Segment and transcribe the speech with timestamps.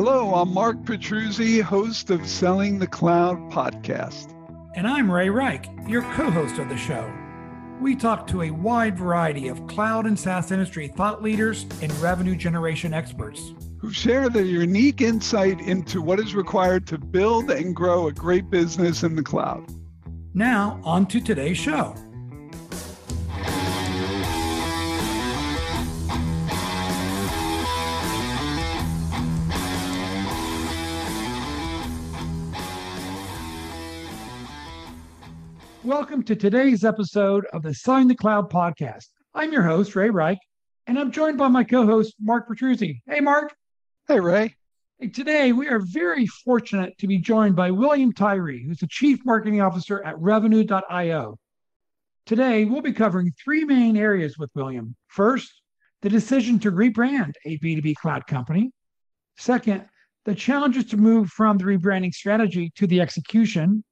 [0.00, 4.32] Hello, I'm Mark Petruzzi, host of Selling the Cloud podcast.
[4.76, 7.12] And I'm Ray Rike, your co host of the show.
[7.80, 12.36] We talk to a wide variety of cloud and SaaS industry thought leaders and revenue
[12.36, 18.06] generation experts who share their unique insight into what is required to build and grow
[18.06, 19.68] a great business in the cloud.
[20.32, 21.96] Now, on to today's show.
[35.88, 39.06] Welcome to today's episode of the Selling the Cloud podcast.
[39.32, 40.36] I'm your host, Ray Rike,
[40.86, 43.00] and I'm joined by my co host, Mark Petruzzi.
[43.06, 43.54] Hey, Mark.
[44.06, 44.54] Hey, Ray.
[44.98, 49.24] Hey, today, we are very fortunate to be joined by William Tyree, who's the Chief
[49.24, 51.38] Marketing Officer at Revenue.io.
[52.26, 54.94] Today, we'll be covering three main areas with William.
[55.06, 55.50] First,
[56.02, 58.72] the decision to rebrand a B2B cloud company.
[59.38, 59.86] Second,
[60.26, 63.82] the challenges to move from the rebranding strategy to the execution.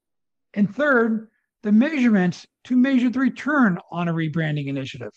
[0.53, 1.31] And third,
[1.67, 5.11] the measurements to measure the return on a rebranding initiative.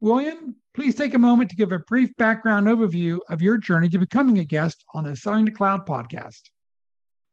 [0.00, 3.98] William, please take a moment to give a brief background overview of your journey to
[3.98, 6.40] becoming a guest on the Selling the Cloud podcast.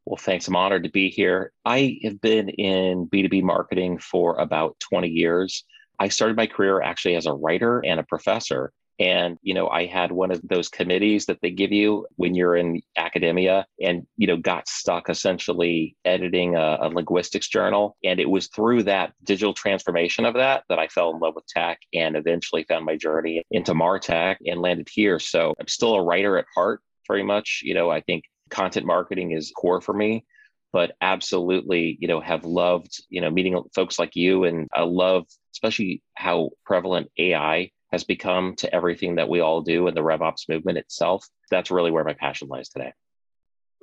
[0.04, 0.48] Well, thanks.
[0.48, 1.52] I'm honored to be here.
[1.64, 5.64] I have been in B2B marketing for about 20 years.
[6.00, 8.72] I started my career actually as a writer and a professor.
[8.98, 12.56] And, you know, I had one of those committees that they give you when you're
[12.56, 17.96] in academia and, you know, got stuck essentially editing a, a, linguistics journal.
[18.04, 21.46] And it was through that digital transformation of that that I fell in love with
[21.46, 25.18] tech and eventually found my journey into MarTech and landed here.
[25.18, 27.60] So I'm still a writer at heart, very much.
[27.62, 30.24] You know, I think content marketing is core for me
[30.72, 35.24] but absolutely you know have loved you know meeting folks like you and i love
[35.52, 40.50] especially how prevalent ai has become to everything that we all do in the RevOps
[40.50, 41.26] movement itself.
[41.50, 42.92] That's really where my passion lies today.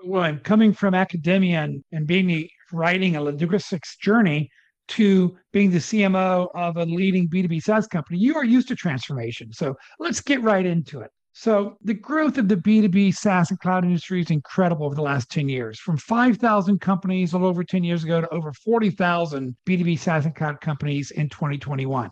[0.05, 4.51] Well, I'm coming from academia and, and being the, writing a linguistics journey
[4.89, 8.19] to being the CMO of a leading B2B SaaS company.
[8.19, 9.51] You are used to transformation.
[9.51, 11.09] So let's get right into it.
[11.31, 15.31] So the growth of the B2B SaaS and cloud industry is incredible over the last
[15.31, 19.97] 10 years, from 5,000 companies a little over 10 years ago to over 40,000 B2B
[19.97, 22.11] SaaS and cloud companies in 2021.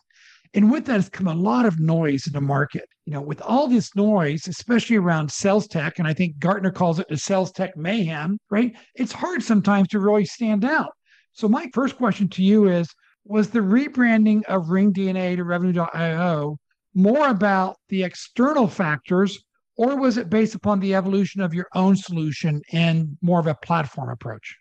[0.53, 2.88] And with that has come a lot of noise in the market.
[3.06, 7.00] You know, with all this noise, especially around sales tech, and I think Gartner calls
[7.00, 8.75] it the sales tech mayhem, right?
[8.95, 10.91] It's hard sometimes to really stand out.
[11.34, 12.89] So my first question to you is,
[13.23, 16.57] was the rebranding of RingDNA to Revenue.io
[16.94, 19.39] more about the external factors,
[19.78, 23.56] or was it based upon the evolution of your own solution and more of a
[23.56, 24.57] platform approach?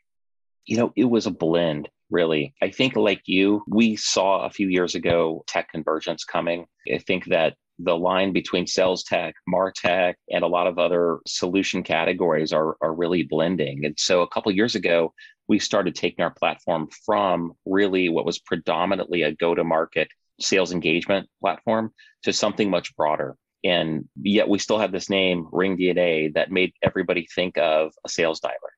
[0.66, 2.54] You know, it was a blend really.
[2.62, 6.66] I think, like you, we saw a few years ago tech convergence coming.
[6.92, 11.82] I think that the line between sales tech, martech, and a lot of other solution
[11.82, 13.84] categories are, are really blending.
[13.86, 15.14] And so a couple years ago,
[15.48, 20.08] we started taking our platform from really what was predominantly a go to market
[20.40, 23.36] sales engagement platform to something much broader.
[23.64, 28.08] And yet we still have this name, Ring DNA, that made everybody think of a
[28.08, 28.72] sales dialer.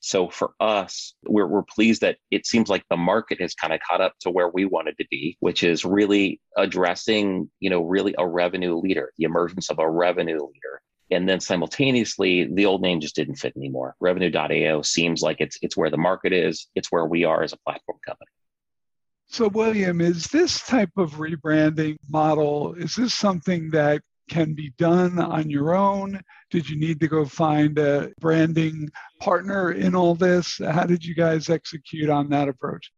[0.00, 3.80] So for us, we're, we're pleased that it seems like the market has kind of
[3.80, 8.14] caught up to where we wanted to be, which is really addressing, you know, really
[8.18, 10.80] a revenue leader, the emergence of a revenue leader.
[11.10, 13.94] And then simultaneously, the old name just didn't fit anymore.
[14.00, 17.58] Revenue.io seems like it's it's where the market is, it's where we are as a
[17.58, 18.28] platform company.
[19.26, 25.18] So, William, is this type of rebranding model, is this something that can be done
[25.18, 26.20] on your own?
[26.50, 28.88] Did you need to go find a branding
[29.20, 30.58] partner in all this?
[30.58, 32.90] How did you guys execute on that approach?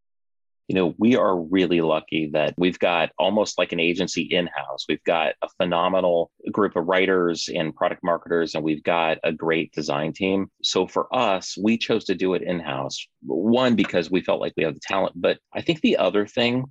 [0.68, 4.84] You know, we are really lucky that we've got almost like an agency in house.
[4.88, 9.72] We've got a phenomenal group of writers and product marketers, and we've got a great
[9.72, 10.50] design team.
[10.62, 13.04] So for us, we chose to do it in house.
[13.22, 15.14] One, because we felt like we have the talent.
[15.16, 16.64] But I think the other thing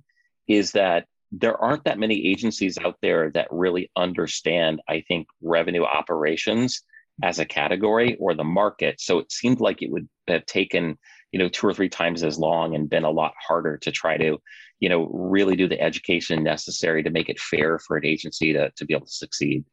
[0.48, 5.84] is that there aren't that many agencies out there that really understand, I think, revenue
[5.84, 6.82] operations
[7.22, 9.00] as a category or the market.
[9.00, 10.98] So it seemed like it would have taken,
[11.32, 14.18] you know, two or three times as long and been a lot harder to try
[14.18, 14.38] to,
[14.78, 18.70] you know, really do the education necessary to make it fair for an agency to,
[18.76, 19.64] to be able to succeed.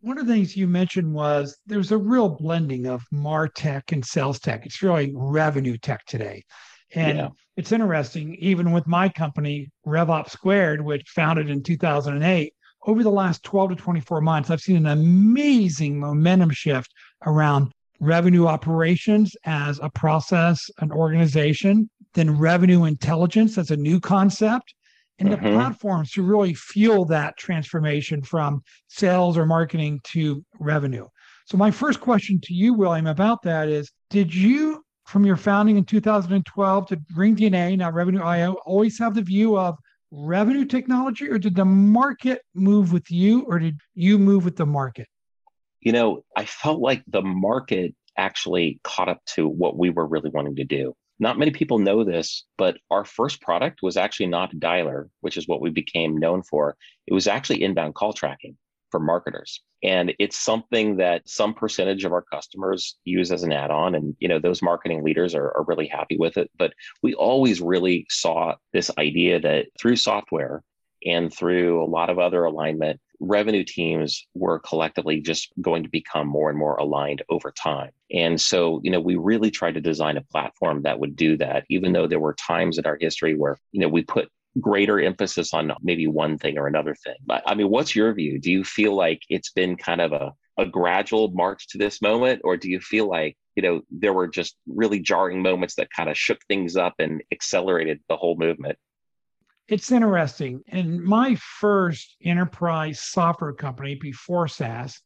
[0.00, 4.40] One of the things you mentioned was there's a real blending of MarTech and sales
[4.40, 4.66] tech.
[4.66, 6.44] It's really revenue tech today.
[6.94, 7.28] And yeah.
[7.56, 12.52] it's interesting, even with my company, RevOps Squared, which founded in 2008,
[12.86, 16.92] over the last 12 to 24 months, I've seen an amazing momentum shift
[17.26, 24.74] around revenue operations as a process, an organization, then revenue intelligence as a new concept,
[25.18, 25.44] and mm-hmm.
[25.44, 31.06] the platforms to really fuel that transformation from sales or marketing to revenue.
[31.46, 35.76] So, my first question to you, William, about that is Did you, from your founding
[35.76, 39.78] in 2012 to Ring DNA, now Revenue IO, always have the view of
[40.10, 44.66] revenue technology, or did the market move with you, or did you move with the
[44.66, 45.08] market?
[45.80, 50.30] You know, I felt like the market actually caught up to what we were really
[50.30, 50.94] wanting to do.
[51.18, 55.46] Not many people know this, but our first product was actually not dialer, which is
[55.46, 56.76] what we became known for.
[57.06, 58.56] It was actually inbound call tracking
[58.94, 59.60] for marketers.
[59.82, 63.96] And it's something that some percentage of our customers use as an add-on.
[63.96, 66.48] And you know, those marketing leaders are, are really happy with it.
[66.56, 70.62] But we always really saw this idea that through software
[71.04, 76.28] and through a lot of other alignment, revenue teams were collectively just going to become
[76.28, 77.90] more and more aligned over time.
[78.12, 81.64] And so, you know, we really tried to design a platform that would do that,
[81.68, 84.28] even though there were times in our history where, you know, we put
[84.60, 87.16] greater emphasis on maybe one thing or another thing.
[87.26, 88.38] But I mean, what's your view?
[88.38, 92.42] Do you feel like it's been kind of a, a gradual march to this moment,
[92.44, 96.08] or do you feel like, you know, there were just really jarring moments that kind
[96.08, 98.78] of shook things up and accelerated the whole movement?
[99.68, 100.62] it's interesting.
[100.66, 105.00] In my first enterprise software company before SaaS,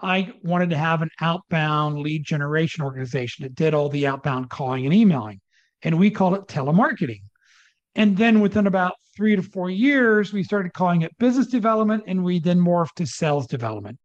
[0.00, 4.84] I wanted to have an outbound lead generation organization that did all the outbound calling
[4.84, 5.40] and emailing.
[5.82, 7.22] And we called it telemarketing.
[7.94, 12.24] And then within about three to four years, we started calling it business development and
[12.24, 13.98] we then morphed to sales development.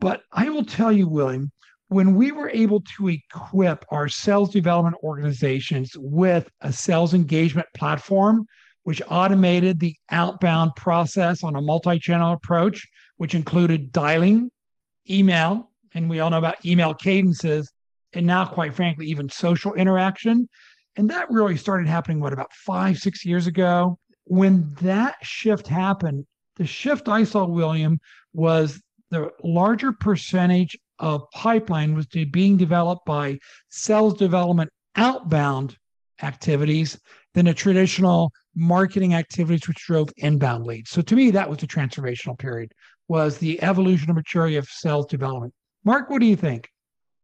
[0.00, 1.50] But I will tell you, William,
[1.88, 8.46] when we were able to equip our sales development organizations with a sales engagement platform
[8.86, 12.86] which automated the outbound process on a multi channel approach,
[13.16, 14.48] which included dialing,
[15.10, 17.72] email, and we all know about email cadences,
[18.12, 20.48] and now, quite frankly, even social interaction.
[20.96, 23.98] And that really started happening, what, about five, six years ago?
[24.24, 26.26] When that shift happened,
[26.56, 27.98] the shift I saw, William,
[28.32, 33.38] was the larger percentage of pipeline was being developed by
[33.68, 35.76] sales development outbound
[36.22, 36.98] activities
[37.34, 40.90] than a traditional marketing activities which drove inbound leads.
[40.90, 42.72] So to me, that was the transformational period,
[43.08, 45.52] was the evolution and maturity of sales development.
[45.84, 46.70] Mark, what do you think?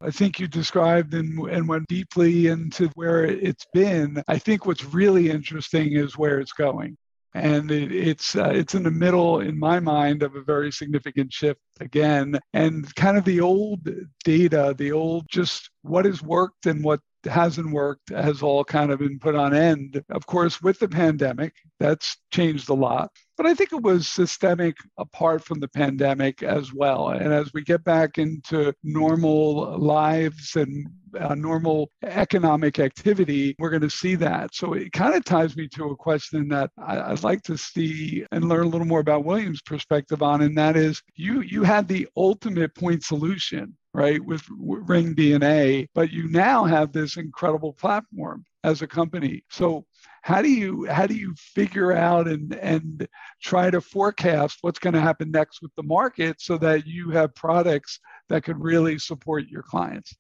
[0.04, 4.22] I think you described and, and went deeply into where it's been.
[4.28, 6.96] I think what's really interesting is where it's going.
[7.34, 11.32] And it, it's uh, it's in the middle, in my mind, of a very significant
[11.32, 12.38] shift again.
[12.52, 13.88] And kind of the old
[14.22, 18.98] data, the old just what has worked and what hasn't worked has all kind of
[18.98, 20.02] been put on end.
[20.10, 23.10] Of course, with the pandemic, that's changed a lot.
[23.42, 27.08] But I think it was systemic apart from the pandemic as well.
[27.08, 30.86] And as we get back into normal lives and
[31.18, 34.54] uh, normal economic activity, we're going to see that.
[34.54, 38.24] So it kind of ties me to a question that I, would like to see
[38.30, 41.88] and learn a little more about William's perspective on, and that is you you had
[41.88, 48.44] the ultimate point solution right, with Ring DNA, but you now have this incredible platform
[48.64, 49.44] as a company.
[49.50, 49.84] So
[50.22, 53.06] how do you how do you figure out and and
[53.42, 57.34] try to forecast what's going to happen next with the market so that you have
[57.34, 57.98] products
[58.28, 60.14] that could really support your clients?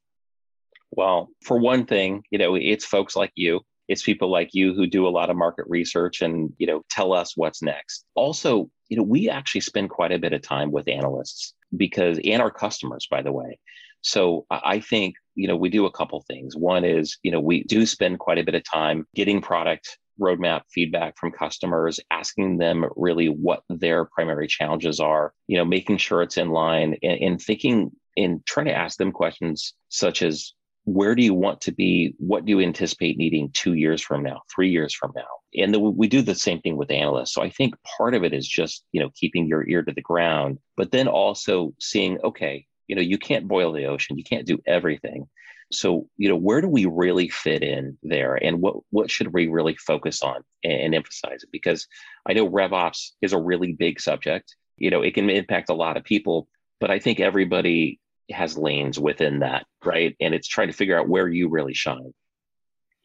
[0.90, 3.60] Well, for one thing, you know, it's folks like you.
[3.88, 7.12] It's people like you who do a lot of market research and you know tell
[7.12, 8.04] us what's next.
[8.14, 12.42] Also you know we actually spend quite a bit of time with analysts because and
[12.42, 13.58] our customers by the way
[14.02, 17.64] so i think you know we do a couple things one is you know we
[17.64, 22.84] do spend quite a bit of time getting product roadmap feedback from customers asking them
[22.96, 27.42] really what their primary challenges are you know making sure it's in line and, and
[27.42, 30.52] thinking and trying to ask them questions such as
[30.84, 32.14] where do you want to be?
[32.18, 35.22] What do you anticipate needing two years from now, three years from now?
[35.54, 37.34] And the, we do the same thing with analysts.
[37.34, 40.00] So I think part of it is just, you know, keeping your ear to the
[40.00, 44.18] ground, but then also seeing, okay, you know, you can't boil the ocean.
[44.18, 45.28] You can't do everything.
[45.72, 48.34] So, you know, where do we really fit in there?
[48.34, 51.48] And what, what should we really focus on and, and emphasize it?
[51.50, 51.86] Because
[52.28, 54.54] I know RevOps is a really big subject.
[54.76, 56.48] You know, it can impact a lot of people,
[56.80, 60.14] but I think everybody has lanes within that, right?
[60.20, 62.12] And it's trying to figure out where you really shine.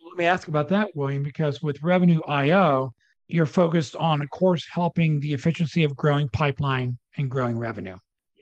[0.06, 2.94] Let me ask about that, William, because with Revenue IO,
[3.28, 7.98] you're focused on, of course, helping the efficiency of growing pipeline and growing revenue.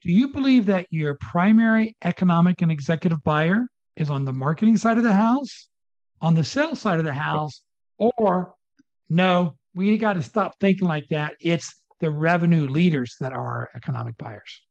[0.06, 4.98] Do you believe that your primary economic and executive buyer is on the marketing side
[4.98, 5.68] of the house,
[6.22, 7.62] on the sales side of the house,
[7.98, 8.54] or
[9.10, 11.34] no, we got to stop thinking like that.
[11.42, 14.62] It's the revenue leaders that are economic buyers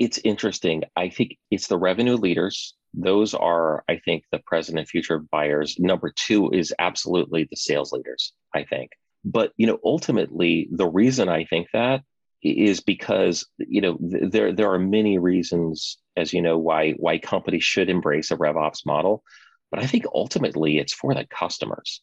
[0.00, 0.82] it's interesting.
[0.96, 2.74] I think it's the revenue leaders.
[2.94, 5.78] Those are, I think, the present and future buyers.
[5.78, 8.92] Number two is absolutely the sales leaders, I think.
[9.26, 12.02] But, you know, ultimately, the reason I think that
[12.42, 17.18] is because, you know, th- there, there are many reasons as you know, why why
[17.18, 19.24] companies should embrace a RevOps model.
[19.70, 22.02] But I think ultimately it's for the customers,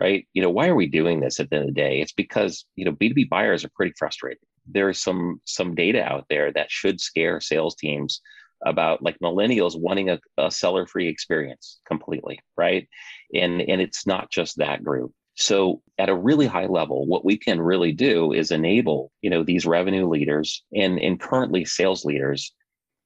[0.00, 0.26] right?
[0.32, 2.00] You know, why are we doing this at the end of the day?
[2.00, 4.42] It's because you know B2B buyers are pretty frustrated.
[4.66, 8.20] There's some some data out there that should scare sales teams
[8.64, 12.88] about like millennials wanting a, a seller free experience completely right
[13.32, 17.36] and and it's not just that group so at a really high level, what we
[17.36, 22.52] can really do is enable, you know, these revenue leaders and, and currently sales leaders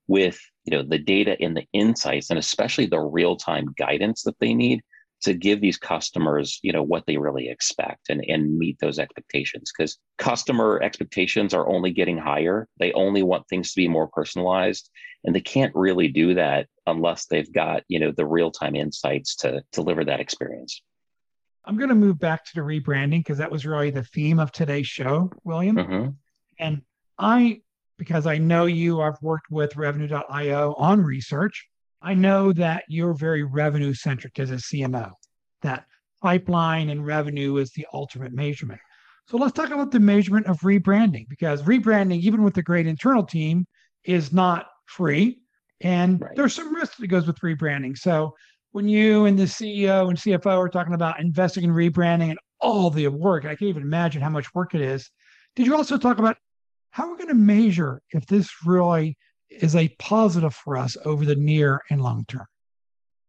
[0.08, 4.54] with, you know, the data and the insights and especially the real-time guidance that they
[4.54, 4.80] need
[5.20, 9.70] to give these customers, you know, what they really expect and, and meet those expectations.
[9.70, 12.66] Because customer expectations are only getting higher.
[12.78, 14.88] They only want things to be more personalized.
[15.24, 19.62] And they can't really do that unless they've got, you know, the real-time insights to
[19.70, 20.82] deliver that experience.
[21.64, 24.50] I'm going to move back to the rebranding because that was really the theme of
[24.52, 25.76] today's show, William.
[25.76, 26.08] Mm-hmm.
[26.58, 26.82] And
[27.18, 27.60] I,
[27.98, 31.68] because I know you, I've worked with revenue.io on research.
[32.00, 35.12] I know that you're very revenue centric as a CMO,
[35.62, 35.84] that
[36.20, 38.80] pipeline and revenue is the ultimate measurement.
[39.28, 43.22] So let's talk about the measurement of rebranding because rebranding, even with a great internal
[43.22, 43.66] team,
[44.04, 45.38] is not free.
[45.80, 46.34] And right.
[46.34, 47.96] there's some risk that goes with rebranding.
[47.96, 48.34] So
[48.72, 52.90] when you and the CEO and CFO are talking about investing in rebranding and all
[52.90, 55.10] the work, I can't even imagine how much work it is.
[55.54, 56.38] Did you also talk about
[56.90, 59.16] how we're going to measure if this really
[59.50, 62.46] is a positive for us over the near and long term?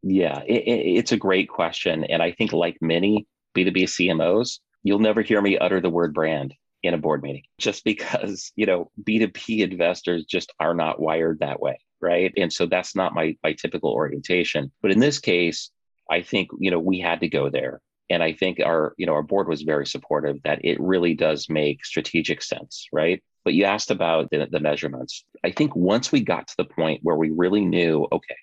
[0.02, 2.06] Yeah, it, it, it's a great question.
[2.06, 6.54] And I think, like many B2B CMOs, you'll never hear me utter the word brand
[6.84, 11.62] in a board meeting just because, you know, B2B investors just are not wired that
[11.62, 12.34] way right?
[12.38, 14.72] And so that's not my my typical orientation.
[14.82, 15.72] But in this case,
[16.12, 19.14] I think you know we had to go there, and I think our you know
[19.14, 23.24] our board was very supportive that it really does make strategic sense, right?
[23.46, 25.26] But you asked about the, the measurements.
[25.44, 28.38] I think once we got to the point where we really knew, okay,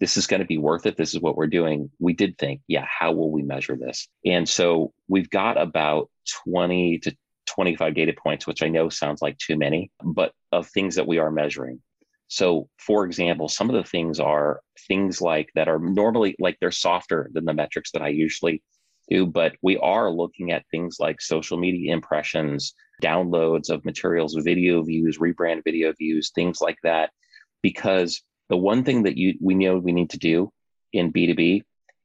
[0.00, 0.96] this is going to be worth it.
[0.96, 1.90] This is what we're doing.
[2.00, 4.08] We did think, yeah, how will we measure this?
[4.24, 6.10] And so we've got about
[6.44, 10.96] 20 to 25 data points, which I know sounds like too many, but of things
[10.96, 11.80] that we are measuring.
[12.30, 16.70] So, for example, some of the things are things like that are normally like they're
[16.70, 18.62] softer than the metrics that I usually
[19.08, 22.72] do, but we are looking at things like social media impressions,
[23.02, 27.10] downloads of materials, video views, rebrand video views, things like that.
[27.62, 30.52] Because the one thing that you we know we need to do
[30.92, 31.62] in B2B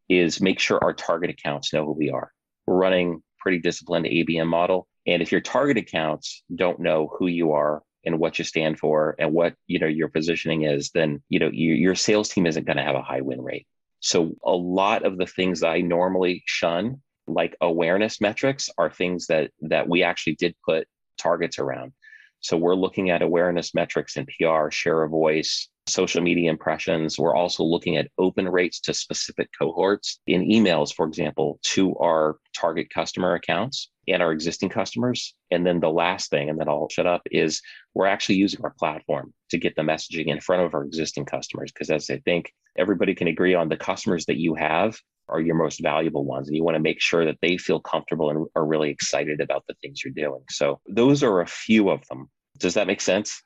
[0.10, 2.32] is make sure our target accounts know who we are.
[2.66, 4.88] We're running pretty disciplined ABM model.
[5.06, 9.16] And if your target accounts don't know who you are and what you stand for
[9.20, 12.66] and what you know your positioning is, then you know you, your sales team isn't
[12.66, 13.68] going to have a high win rate.
[14.00, 19.28] So a lot of the things that I normally shun, like awareness metrics, are things
[19.28, 21.94] that that we actually did put targets around.
[22.40, 27.20] So we're looking at awareness metrics in PR, share of voice, social media impressions.
[27.20, 32.38] We're also looking at open rates to specific cohorts in emails, for example, to our
[32.56, 35.36] target customer accounts and our existing customers.
[35.52, 37.62] And then the last thing, and then I'll shut up, is
[37.94, 41.72] we're actually using our platform to get the messaging in front of our existing customers.
[41.72, 45.56] Because as I think everybody can agree on, the customers that you have are your
[45.56, 46.48] most valuable ones.
[46.48, 49.64] And you want to make sure that they feel comfortable and are really excited about
[49.68, 50.42] the things you're doing.
[50.50, 52.30] So those are a few of them.
[52.58, 53.42] Does that make sense?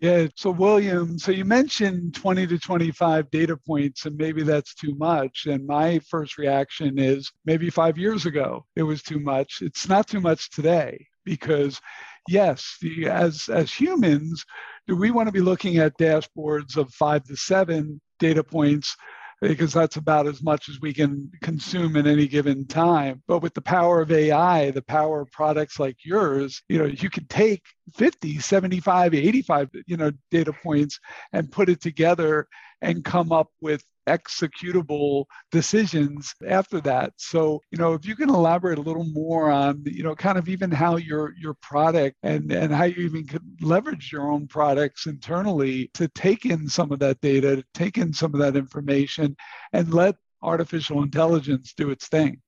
[0.00, 0.28] Yeah.
[0.36, 5.46] So, William, so you mentioned 20 to 25 data points, and maybe that's too much.
[5.46, 9.60] And my first reaction is maybe five years ago it was too much.
[9.60, 11.80] It's not too much today because,
[12.28, 14.44] yes, the, as, as humans,
[14.86, 18.96] do we want to be looking at dashboards of five to seven data points
[19.40, 23.22] because that's about as much as we can consume in any given time.
[23.28, 27.08] But with the power of AI, the power of products like yours, you know, you
[27.08, 27.62] can take
[27.96, 30.98] 50, 75, 85, you know, data points
[31.32, 32.48] and put it together
[32.82, 37.12] and come up with executable decisions after that.
[37.16, 40.48] So, you know, if you can elaborate a little more on, you know, kind of
[40.48, 45.06] even how your your product and and how you even could leverage your own products
[45.06, 49.36] internally to take in some of that data, to take in some of that information
[49.72, 52.40] and let artificial intelligence do its thing.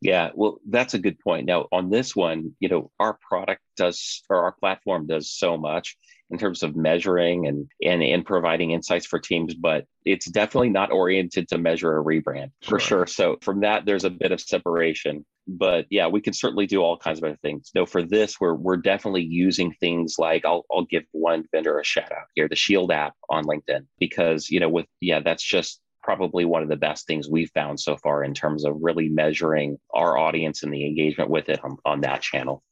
[0.00, 1.46] Yeah, well, that's a good point.
[1.46, 5.96] Now, on this one, you know, our product does, or our platform does so much
[6.30, 10.92] in terms of measuring and and and providing insights for teams, but it's definitely not
[10.92, 12.78] oriented to measure a rebrand sure.
[12.78, 13.06] for sure.
[13.06, 15.24] So from that, there's a bit of separation.
[15.50, 17.70] But yeah, we can certainly do all kinds of other things.
[17.74, 21.84] No, for this, we're we're definitely using things like I'll I'll give one vendor a
[21.84, 25.80] shout out here, the Shield app on LinkedIn, because you know, with yeah, that's just
[26.02, 29.78] probably one of the best things we've found so far in terms of really measuring
[29.92, 32.62] our audience and the engagement with it on, on that channel.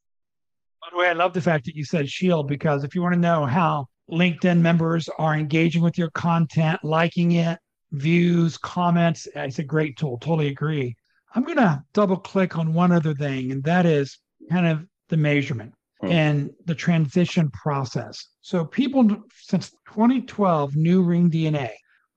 [0.86, 3.14] By the way, I love the fact that you said Shield because if you want
[3.14, 7.58] to know how LinkedIn members are engaging with your content, liking it,
[7.90, 9.26] views, comments.
[9.34, 10.16] It's a great tool.
[10.18, 10.94] Totally agree.
[11.34, 14.16] I'm going to double click on one other thing, and that is
[14.48, 16.06] kind of the measurement hmm.
[16.06, 18.24] and the transition process.
[18.42, 21.72] So, people since 2012 knew Ring DNA.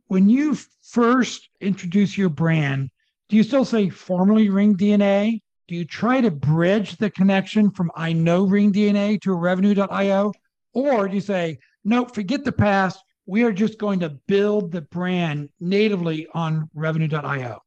[0.10, 2.90] When you first introduce your brand,
[3.30, 5.42] do you still say formerly Ring DNA?
[5.70, 10.34] Do you try to bridge the connection from I know Ring DNA to revenue.io?
[10.74, 13.04] Or do you say, nope, forget the past.
[13.28, 17.60] We are just going to build the brand natively on revenue.io?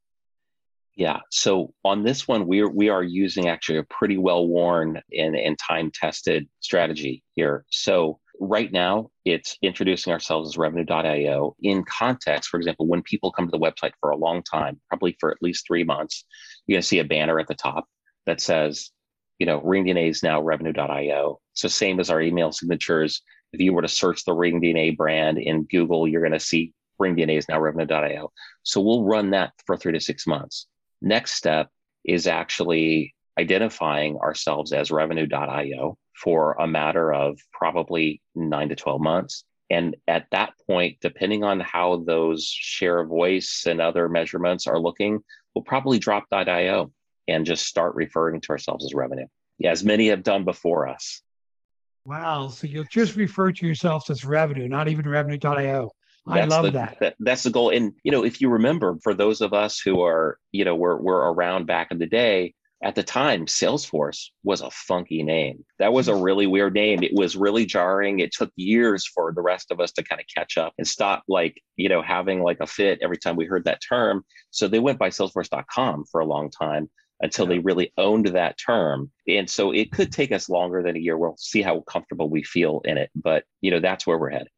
[0.97, 1.21] Yeah.
[1.31, 5.37] So on this one, we are we are using actually a pretty well worn and,
[5.37, 7.65] and time tested strategy here.
[7.71, 12.51] So right now, it's introducing ourselves as revenue.io in context.
[12.51, 15.39] For example, when people come to the website for a long time, probably for at
[15.41, 16.25] least three months,
[16.67, 17.87] you're going to see a banner at the top
[18.27, 18.91] that says,
[19.39, 21.41] you know, RingDNA is now revenue.io.
[21.55, 23.23] So same as our email signatures.
[23.53, 27.39] If you were to search the RingDNA brand in Google, you're going to see RingDNA
[27.39, 28.33] is now revenue.io.
[28.63, 30.67] So we'll run that for three to six months.
[31.01, 31.69] Next step
[32.05, 39.45] is actually identifying ourselves as revenue.io for a matter of probably nine to 12 months.
[39.71, 44.79] And at that point, depending on how those share of voice and other measurements are
[44.79, 45.21] looking,
[45.55, 46.93] we'll probably drop .io
[47.29, 49.27] and just start referring to ourselves as revenue,
[49.59, 51.23] yeah, as many have done before us.
[52.05, 52.49] Wow.
[52.49, 55.91] So you'll just refer to yourselves as revenue, not even revenue.io.
[56.27, 56.97] I love the, that.
[57.01, 57.17] that.
[57.21, 57.71] That's the goal.
[57.71, 60.97] And, you know, if you remember, for those of us who are, you know, were,
[61.01, 65.65] were around back in the day, at the time, Salesforce was a funky name.
[65.79, 66.23] That was a hmm.
[66.23, 67.03] really weird name.
[67.03, 68.19] It was really jarring.
[68.19, 71.23] It took years for the rest of us to kind of catch up and stop,
[71.29, 74.25] like, you know, having like a fit every time we heard that term.
[74.51, 77.51] So they went by salesforce.com for a long time until yeah.
[77.51, 79.13] they really owned that term.
[79.29, 81.17] And so it could take us longer than a year.
[81.17, 83.11] We'll see how comfortable we feel in it.
[83.15, 84.49] But, you know, that's where we're headed.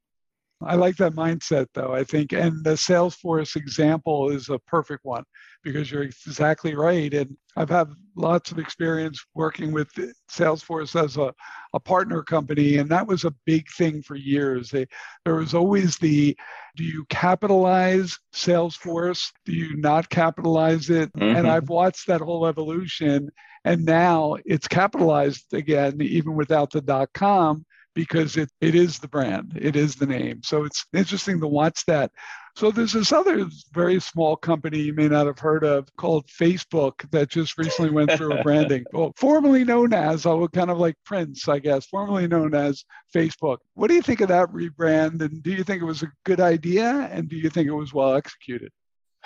[0.63, 2.33] I like that mindset though, I think.
[2.33, 5.25] And the Salesforce example is a perfect one
[5.65, 7.13] because you're exactly right.
[7.15, 9.89] And I've had lots of experience working with
[10.31, 11.33] Salesforce as a,
[11.73, 14.71] a partner company, and that was a big thing for years.
[14.71, 14.87] They,
[15.25, 16.37] there was always the
[16.77, 19.31] do you capitalize Salesforce?
[19.45, 21.13] Do you not capitalize it?
[21.13, 21.37] Mm-hmm.
[21.37, 23.31] And I've watched that whole evolution.
[23.65, 29.09] And now it's capitalized again, even without the dot com because it, it is the
[29.09, 30.43] brand, it is the name.
[30.43, 32.11] So it's interesting to watch that.
[32.57, 37.11] So there's this other very small company you may not have heard of called Facebook
[37.11, 38.85] that just recently went through a branding.
[38.93, 42.85] Well, formerly known as, I would kind of like Prince, I guess, formerly known as
[43.13, 43.59] Facebook.
[43.75, 45.21] What do you think of that rebrand?
[45.21, 47.09] And do you think it was a good idea?
[47.11, 48.71] And do you think it was well executed?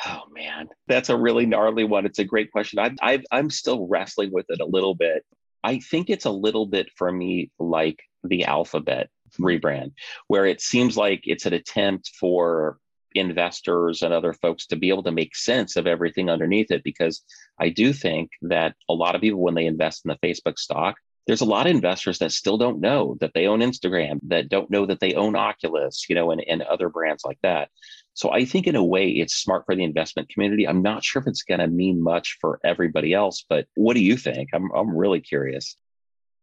[0.07, 2.07] Oh man, that's a really gnarly one.
[2.07, 2.79] It's a great question.
[2.79, 5.25] I, I, I'm still wrestling with it a little bit.
[5.63, 9.45] I think it's a little bit for me like the alphabet hmm.
[9.45, 9.93] rebrand,
[10.29, 12.79] where it seems like it's an attempt for
[13.15, 16.85] investors and other folks to be able to make sense of everything underneath it.
[16.85, 17.23] Because
[17.59, 20.97] I do think that a lot of people, when they invest in the Facebook stock,
[21.27, 24.71] there's a lot of investors that still don't know that they own Instagram, that don't
[24.71, 27.69] know that they own Oculus, you know, and, and other brands like that.
[28.15, 30.67] So I think in a way it's smart for the investment community.
[30.67, 34.03] I'm not sure if it's going to mean much for everybody else, but what do
[34.03, 34.49] you think?
[34.55, 35.77] I'm, I'm really curious.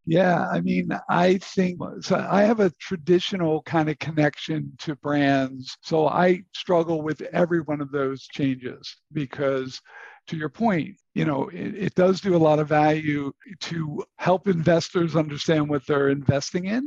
[0.08, 2.28] Yeah, I mean, I think so.
[2.30, 5.76] I have a traditional kind of connection to brands.
[5.82, 9.82] So I struggle with every one of those changes because,
[10.28, 14.48] to your point, you know, it, it does do a lot of value to help
[14.48, 16.86] investors understand what they're investing in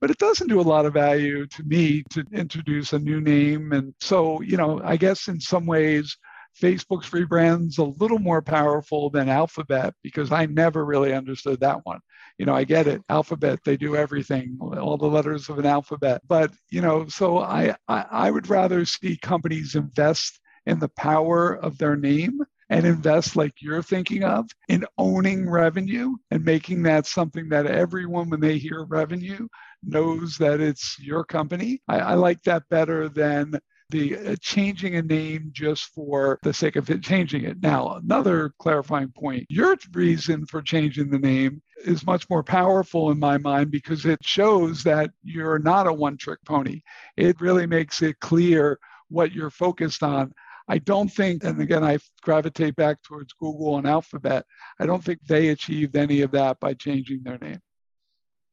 [0.00, 3.72] but it doesn't do a lot of value to me to introduce a new name.
[3.72, 6.16] And so, you know, I guess in some ways,
[6.60, 12.00] Facebook's rebrand's a little more powerful than Alphabet because I never really understood that one.
[12.38, 13.02] You know, I get it.
[13.08, 16.20] Alphabet, they do everything, all the letters of an alphabet.
[16.26, 21.54] But, you know, so I, I, I would rather see companies invest in the power
[21.54, 27.06] of their name and invest like you're thinking of in owning revenue and making that
[27.06, 29.46] something that everyone, when they hear revenue,
[29.84, 31.80] knows that it's your company.
[31.88, 33.58] I, I like that better than
[33.90, 37.62] the uh, changing a name just for the sake of it changing it.
[37.62, 43.18] Now, another clarifying point your reason for changing the name is much more powerful in
[43.18, 46.80] my mind because it shows that you're not a one trick pony.
[47.16, 50.32] It really makes it clear what you're focused on.
[50.68, 54.44] I don't think, and again, I gravitate back towards Google and Alphabet,
[54.80, 57.60] I don't think they achieved any of that by changing their name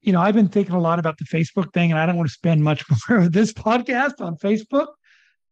[0.04, 2.28] you know, I've been thinking a lot about the Facebook thing, and I don't want
[2.28, 4.88] to spend much more of this podcast on Facebook,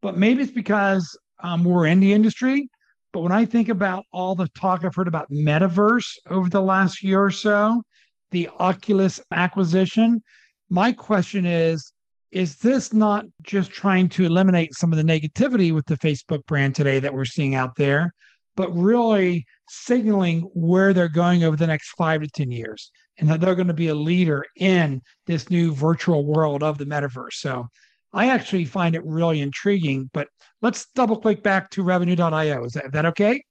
[0.02, 2.68] but maybe it's because um, we're in the industry.
[3.12, 7.02] But when I think about all the talk I've heard about metaverse over the last
[7.02, 7.82] year or so,
[8.30, 10.22] the Oculus acquisition,
[10.68, 11.92] my question is
[12.32, 16.74] is this not just trying to eliminate some of the negativity with the Facebook brand
[16.74, 18.10] today that we're seeing out there,
[18.56, 23.38] but really signaling where they're going over the next five to 10 years and that
[23.40, 27.34] they're going to be a leader in this new virtual world of the metaverse.
[27.34, 27.68] So
[28.12, 30.10] I actually find it really intriguing.
[30.12, 30.28] But
[30.60, 32.64] let's double click back to revenue.io.
[32.64, 33.42] Is that, is that okay?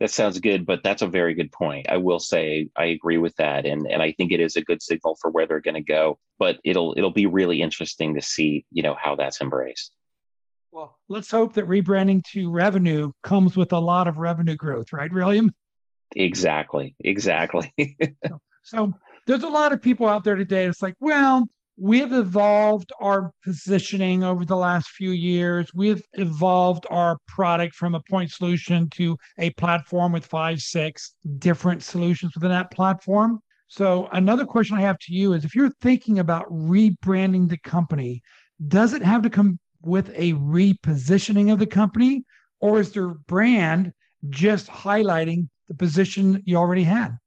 [0.00, 1.88] That sounds good, but that's a very good point.
[1.88, 4.80] I will say I agree with that, and and I think it is a good
[4.80, 6.18] signal for where they're going to go.
[6.38, 9.92] But it'll it'll be really interesting to see you know how that's embraced.
[10.70, 15.12] Well, let's hope that rebranding to revenue comes with a lot of revenue growth, right,
[15.12, 15.52] William?
[16.14, 17.72] Exactly, exactly.
[18.26, 18.92] so, so
[19.26, 20.66] there's a lot of people out there today.
[20.66, 25.70] It's like, well, we've evolved our positioning over the last few years.
[25.74, 31.82] We've evolved our product from a point solution to a platform with five, six different
[31.82, 33.40] solutions within that platform.
[33.68, 38.22] So, another question I have to you is if you're thinking about rebranding the company,
[38.66, 42.24] does it have to come with a repositioning of the company,
[42.60, 43.92] or is their brand
[44.30, 47.18] just highlighting the position you already had?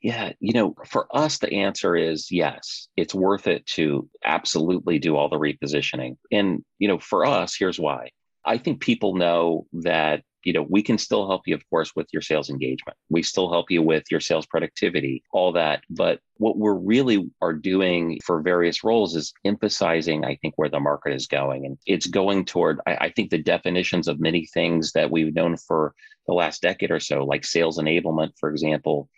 [0.00, 2.88] Yeah, you know, for us, the answer is yes.
[2.96, 6.16] It's worth it to absolutely do all the repositioning.
[6.30, 8.10] And, you know, for us, here's why.
[8.44, 12.06] I think people know that, you know, we can still help you, of course, with
[12.12, 12.96] your sales engagement.
[13.10, 15.82] We still help you with your sales productivity, all that.
[15.90, 20.78] But what we're really are doing for various roles is emphasizing, I think, where the
[20.78, 21.66] market is going.
[21.66, 25.56] And it's going toward, I, I think, the definitions of many things that we've known
[25.56, 25.92] for
[26.28, 29.08] the last decade or so, like sales enablement, for example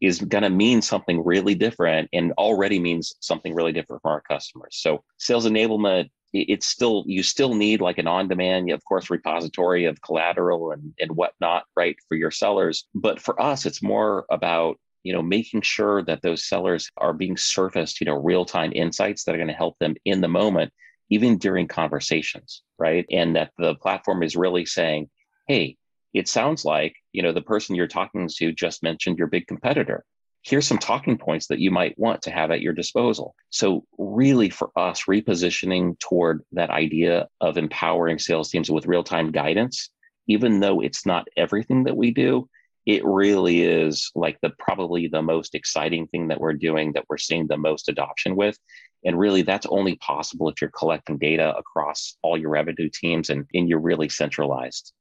[0.00, 4.22] is going to mean something really different and already means something really different for our
[4.22, 4.76] customers.
[4.80, 10.00] So sales enablement, it's still, you still need like an on-demand, of course, repository of
[10.00, 12.86] collateral and, and whatnot, right, for your sellers.
[12.94, 17.36] But for us, it's more about you know making sure that those sellers are being
[17.36, 20.72] surfaced you know real-time insights that are going to help them in the moment
[21.08, 25.08] even during conversations right and that the platform is really saying
[25.48, 25.76] hey
[26.12, 30.04] it sounds like you know the person you're talking to just mentioned your big competitor.
[30.42, 33.34] Here's some talking points that you might want to have at your disposal.
[33.50, 39.90] So really for us repositioning toward that idea of empowering sales teams with real-time guidance
[40.26, 42.48] even though it's not everything that we do
[42.86, 47.18] it really is like the probably the most exciting thing that we're doing that we're
[47.18, 48.58] seeing the most adoption with.
[49.04, 53.46] And really that's only possible if you're collecting data across all your revenue teams and,
[53.54, 54.92] and you're really centralized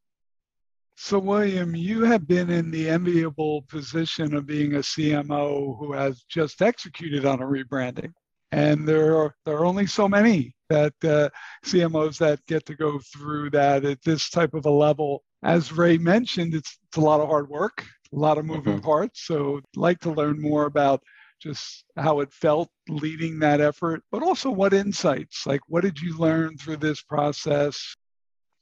[1.02, 6.24] so, William, you have been in the enviable position of being a CMO who has
[6.24, 8.12] just executed on a rebranding.
[8.52, 11.30] And there are, there are only so many that uh,
[11.66, 15.24] CMOs that get to go through that at this type of a level.
[15.42, 18.86] As Ray mentioned, it's, it's a lot of hard work, a lot of moving mm-hmm.
[18.86, 19.24] parts.
[19.26, 21.02] So, I'd like to learn more about
[21.42, 26.18] just how it felt leading that effort, but also what insights, like what did you
[26.18, 27.96] learn through this process?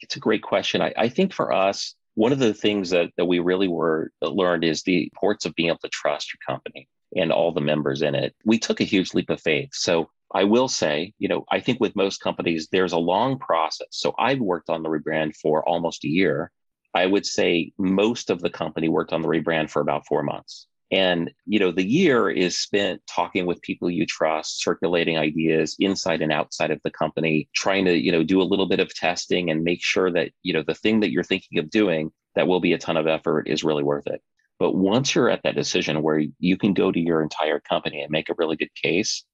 [0.02, 0.84] It's a great question.
[0.84, 4.27] I, I think for us, one of the things that, that we really were uh,
[4.27, 8.01] learned is the importance of being able to trust your company and all the members
[8.01, 8.34] in it.
[8.43, 9.69] We took a huge leap of faith.
[9.73, 13.89] So I will say, you know, I think with most companies, there's a long process.
[13.91, 16.51] So I've worked on the rebrand for almost a year.
[16.91, 20.65] I would say most of the company worked on the rebrand for about four months.
[20.91, 26.21] And, you know, the year is spent talking with people you trust, circulating ideas inside
[26.21, 29.50] and outside of the company, trying to, you know, do a little bit of testing
[29.50, 32.62] and make sure that, you know, the thing that you're thinking of doing that will
[32.62, 34.21] be a ton of effort is really worth it.
[34.60, 38.12] But once you're at that decision where you can go to your entire company and
[38.12, 39.26] make a really good case,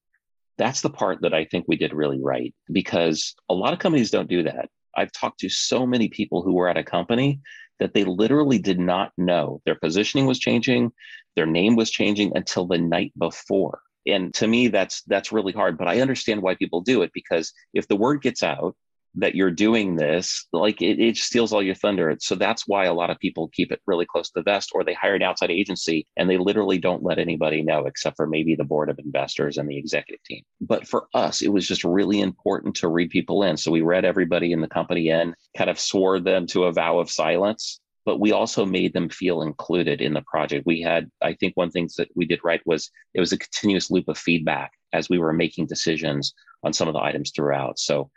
[0.57, 4.11] that's the part that I think we did really right because a lot of companies
[4.11, 4.69] don't do that.
[4.95, 7.41] I've talked to so many people who were at a company
[7.79, 10.91] that they literally did not know their positioning was changing,
[11.35, 13.81] their name was changing until the night before.
[14.05, 15.77] And to me, that's that's really hard.
[15.77, 18.75] But I understand why people do it because if the word gets out
[19.15, 22.15] that you're doing this, like it, it steals all your thunder.
[22.19, 24.83] So that's why a lot of people keep it really close to the vest, or
[24.83, 28.55] they hire an outside agency and they literally don't let anybody know except for maybe
[28.55, 30.43] the board of investors and the executive team.
[30.61, 33.55] But for us, it was just really important to read people in.
[33.57, 36.99] So we read everybody in the company in, kind of swore them to a vow
[36.99, 40.65] of silence but we also made them feel included in the project.
[40.65, 43.89] We had, I think, one thing that we did right was it was a continuous
[43.89, 47.79] loop of feedback as we were making decisions on some of the items throughout.
[47.79, 48.09] So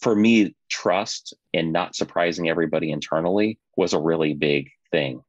[0.00, 5.22] for me, trust and not surprising everybody internally was a really big thing.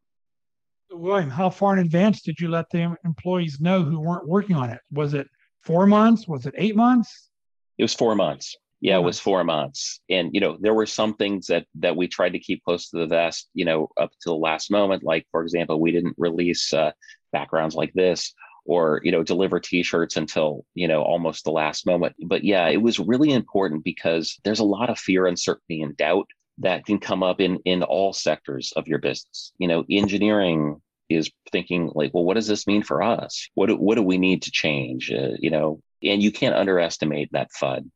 [0.91, 4.69] William, how far in advance did you let the employees know who weren't working on
[4.69, 4.79] it?
[4.91, 5.27] Was it
[5.61, 6.27] four months?
[6.27, 7.29] Was it eight months?
[7.77, 9.99] It was four months yeah, it was four months.
[10.09, 12.97] And, you know, there were some things that that we tried to keep close to
[12.97, 15.03] the vest, you know, up to the last moment.
[15.03, 16.91] Like, for example, we didn't release uh,
[17.31, 18.33] backgrounds like this.
[18.65, 22.81] or you know deliver t-shirts until you know almost the last moment but yeah it
[22.81, 27.21] was really important because there's a lot of fear uncertainty and doubt that can come
[27.23, 32.23] up in in all sectors of your business you know engineering is thinking like well
[32.23, 35.35] what does this mean for us what do, what do we need to change uh,
[35.39, 37.87] you know and you can't underestimate that fud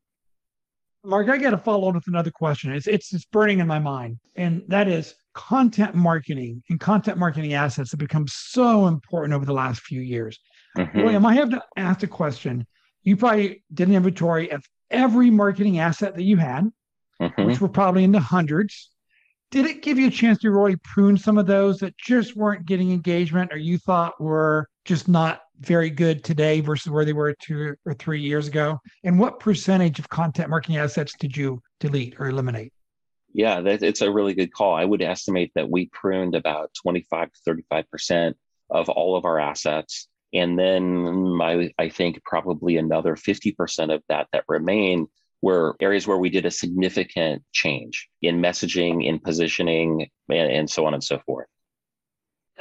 [1.04, 3.78] mark i got to follow on with another question it's it's just burning in my
[3.78, 9.44] mind and that is content marketing and content marketing assets have become so important over
[9.44, 10.38] the last few years
[10.76, 10.98] mm-hmm.
[10.98, 12.66] william i have to ask a question
[13.02, 16.70] you probably did an inventory of every marketing asset that you had
[17.20, 17.44] mm-hmm.
[17.44, 18.90] which were probably in the hundreds
[19.50, 22.66] did it give you a chance to really prune some of those that just weren't
[22.66, 27.32] getting engagement or you thought were just not very good today versus where they were
[27.34, 28.76] two or three years ago?
[29.04, 32.72] And what percentage of content marketing assets did you delete or eliminate?
[33.32, 34.74] Yeah, that, it's a really good call.
[34.74, 38.34] I would estimate that we pruned about 25 to 35%
[38.68, 40.08] of all of our assets.
[40.34, 45.06] And then my, I think probably another 50% of that that remain
[45.40, 50.84] were areas where we did a significant change in messaging, in positioning, and, and so
[50.84, 51.46] on and so forth.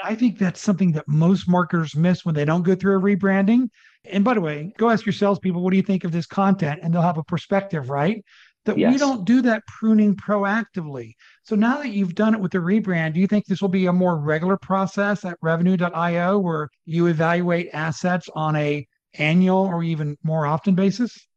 [0.03, 3.69] I think that's something that most marketers miss when they don't go through a rebranding.
[4.05, 6.79] And by the way, go ask your salespeople, what do you think of this content?
[6.81, 8.23] And they'll have a perspective, right?
[8.65, 8.91] That yes.
[8.91, 11.13] we don't do that pruning proactively.
[11.43, 13.87] So now that you've done it with the rebrand, do you think this will be
[13.87, 18.85] a more regular process at revenue.io where you evaluate assets on a
[19.15, 21.28] annual or even more often basis?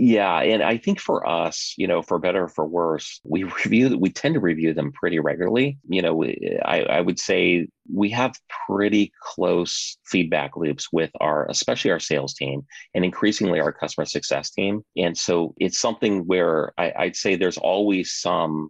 [0.00, 3.98] Yeah, and I think for us, you know, for better or for worse, we review
[3.98, 5.78] we tend to review them pretty regularly.
[5.88, 6.24] You know,
[6.64, 12.34] I, I would say we have pretty close feedback loops with our, especially our sales
[12.34, 14.82] team, and increasingly our customer success team.
[14.96, 18.68] And so it's something where I, I'd say there's always some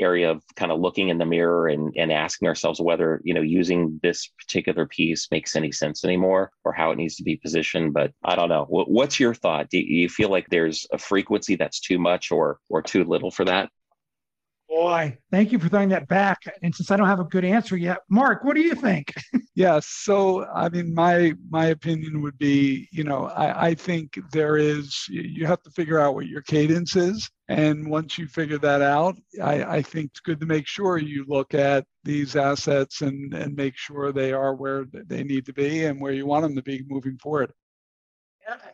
[0.00, 3.40] area of kind of looking in the mirror and, and asking ourselves whether you know
[3.40, 7.92] using this particular piece makes any sense anymore or how it needs to be positioned
[7.92, 11.80] but i don't know what's your thought do you feel like there's a frequency that's
[11.80, 13.68] too much or or too little for that
[14.68, 16.38] Boy, thank you for throwing that back.
[16.62, 19.12] And since I don't have a good answer yet, Mark, what do you think?
[19.54, 19.86] yes.
[19.86, 25.06] So, I mean, my my opinion would be, you know, I, I think there is
[25.08, 29.16] you have to figure out what your cadence is, and once you figure that out,
[29.42, 33.56] I, I think it's good to make sure you look at these assets and and
[33.56, 36.62] make sure they are where they need to be and where you want them to
[36.62, 37.52] be moving forward.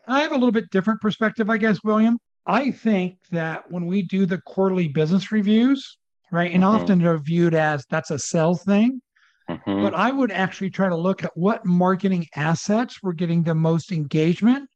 [0.06, 2.18] I have a little bit different perspective, I guess, William.
[2.46, 5.98] I think that when we do the quarterly business reviews,
[6.30, 6.82] right, and mm-hmm.
[6.82, 9.00] often they're viewed as that's a sales thing.
[9.48, 9.82] Mm-hmm.
[9.82, 13.92] But I would actually try to look at what marketing assets were getting the most
[13.92, 14.68] engagement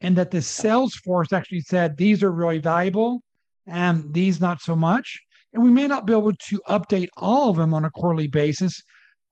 [0.00, 3.22] and that the sales force actually said these are really valuable
[3.66, 5.20] and these not so much.
[5.52, 8.82] And we may not be able to update all of them on a quarterly basis,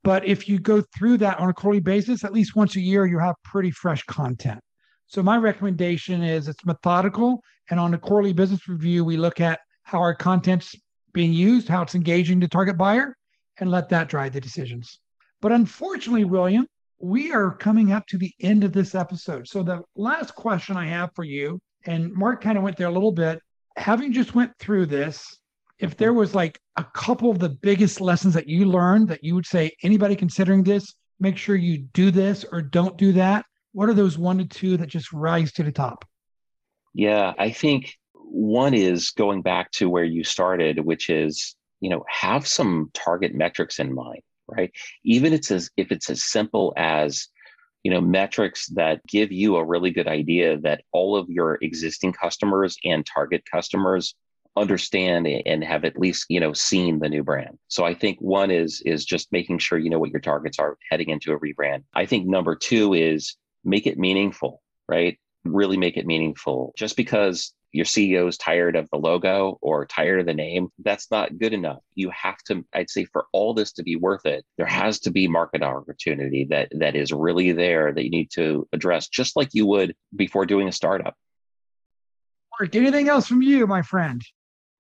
[0.05, 3.05] but if you go through that on a quarterly basis, at least once a year,
[3.05, 4.61] you have pretty fresh content.
[5.07, 7.43] So my recommendation is it's methodical.
[7.71, 10.75] And on a quarterly business review, we look at how our content's
[11.13, 13.17] being used, how it's engaging the target buyer,
[13.59, 14.99] and let that drive the decisions.
[15.41, 16.67] But unfortunately, William,
[16.99, 19.47] we are coming up to the end of this episode.
[19.47, 22.93] So the last question I have for you, and Mark kind of went there a
[22.93, 23.41] little bit,
[23.77, 25.39] having just went through this,
[25.79, 29.35] if there was like a couple of the biggest lessons that you learned that you
[29.35, 33.89] would say anybody considering this, make sure you do this or don't do that, what
[33.89, 36.05] are those one to two that just rise to the top?
[36.95, 42.05] Yeah, I think one is going back to where you started, which is, you know,
[42.09, 44.73] have some target metrics in mind, right?
[45.05, 47.29] Even it's as if it's as simple as,
[47.83, 52.13] you know, metrics that give you a really good idea that all of your existing
[52.13, 54.15] customers and target customers
[54.57, 58.53] understand and have at least you know seen the new brand so i think one
[58.53, 61.83] is is just making sure you know what your targets are heading into a rebrand
[61.93, 65.19] i think number two is make it meaningful, right?
[65.45, 66.73] Really make it meaningful.
[66.77, 71.11] Just because your CEO is tired of the logo or tired of the name, that's
[71.11, 71.81] not good enough.
[71.95, 75.11] You have to, I'd say, for all this to be worth it, there has to
[75.11, 79.49] be market opportunity that that is really there that you need to address, just like
[79.53, 81.17] you would before doing a startup.
[82.59, 84.23] Mark, anything else from you, my friend?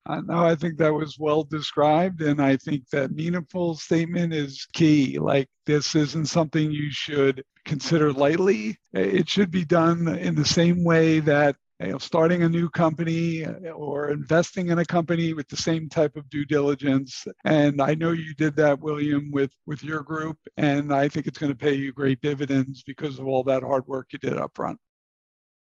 [0.06, 2.20] Uh, no, I think that was well described.
[2.20, 5.18] And I think that meaningful statement is key.
[5.18, 8.76] Like, this isn't something you should consider lightly.
[8.92, 13.44] It should be done in the same way that you know, starting a new company
[13.44, 17.26] uh, or investing in a company with the same type of due diligence.
[17.44, 20.38] And I know you did that, William, with, with your group.
[20.56, 23.86] And I think it's going to pay you great dividends because of all that hard
[23.86, 24.78] work you did up front.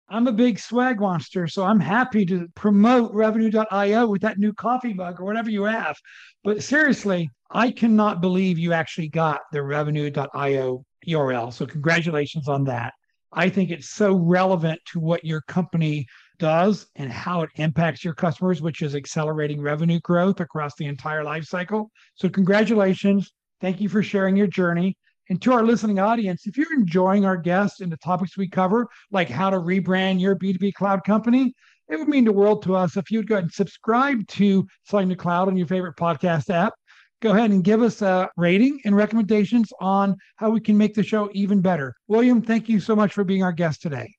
[0.08, 4.92] I'm a big swag monster, so I'm happy to promote revenue.io with that new coffee
[4.92, 5.96] mug or whatever you have.
[6.44, 11.52] But seriously, I cannot believe you actually got the revenue.io URL.
[11.52, 12.92] So congratulations on that.
[13.32, 16.06] I think it's so relevant to what your company
[16.38, 21.24] does and how it impacts your customers, which is accelerating revenue growth across the entire
[21.24, 21.90] life cycle.
[22.16, 23.32] So, congratulations.
[23.60, 24.96] Thank you for sharing your journey.
[25.32, 28.86] And to our listening audience, if you're enjoying our guests and the topics we cover,
[29.10, 31.54] like how to rebrand your B2B cloud company,
[31.88, 35.08] it would mean the world to us if you'd go ahead and subscribe to Selling
[35.08, 36.74] the Cloud on your favorite podcast app.
[37.22, 41.02] Go ahead and give us a rating and recommendations on how we can make the
[41.02, 41.94] show even better.
[42.08, 44.12] William, thank you so much for being our guest today.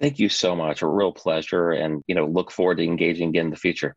[0.00, 0.80] Thank you so much.
[0.80, 1.72] A real pleasure.
[1.72, 3.94] And, you know, look forward to engaging again in the future.